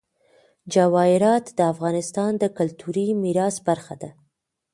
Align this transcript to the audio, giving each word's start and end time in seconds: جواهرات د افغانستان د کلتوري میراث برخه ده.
جواهرات 0.73 1.45
د 1.57 1.59
افغانستان 1.73 2.31
د 2.37 2.43
کلتوري 2.57 3.07
میراث 3.23 3.55
برخه 3.67 3.95
ده. 4.01 4.09